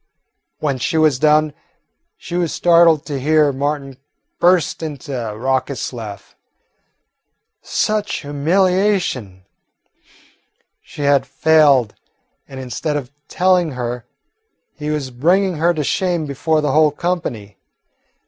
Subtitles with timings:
[0.57, 1.53] When she was done,
[2.17, 3.97] she was startled to hear Martin
[4.39, 6.35] burst into a raucous laugh.
[7.61, 9.45] Such humiliation!
[10.81, 11.93] She had failed,
[12.47, 14.07] and instead of telling her,
[14.73, 17.59] he was bringing her to shame before the whole company.